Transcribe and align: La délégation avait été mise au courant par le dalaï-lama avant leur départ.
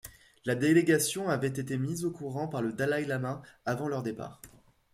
La 0.45 0.55
délégation 0.55 1.29
avait 1.29 1.45
été 1.49 1.77
mise 1.77 2.05
au 2.05 2.09
courant 2.09 2.47
par 2.47 2.63
le 2.63 2.73
dalaï-lama 2.73 3.43
avant 3.67 3.87
leur 3.87 4.01
départ. 4.01 4.41